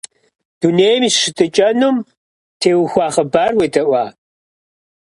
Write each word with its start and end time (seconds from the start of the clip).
Дунейм 0.59 1.01
и 1.07 1.09
щытыкӏэнум 1.17 1.97
теухуа 2.59 3.07
хъыбарым 3.13 3.57
уедэӏуа? 3.59 4.03